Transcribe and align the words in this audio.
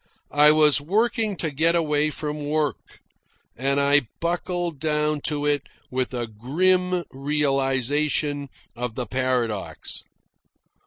I 0.33 0.49
was 0.51 0.81
working 0.81 1.35
to 1.37 1.51
get 1.51 1.75
away 1.75 2.09
from 2.09 2.43
work, 2.43 2.97
and 3.55 3.79
I 3.79 4.07
buckled 4.19 4.79
down 4.79 5.21
to 5.27 5.45
it 5.45 5.61
with 5.91 6.11
a 6.15 6.25
grim 6.25 7.03
realisation 7.11 8.49
of 8.75 8.95
the 8.95 9.05
paradox. 9.05 10.01